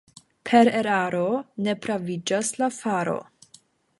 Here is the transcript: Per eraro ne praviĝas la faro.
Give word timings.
Per 0.49 0.69
eraro 0.79 1.25
ne 1.67 1.77
praviĝas 1.85 2.51
la 2.63 2.73
faro. 2.81 3.17